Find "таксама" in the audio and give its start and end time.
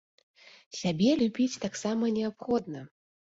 1.67-2.11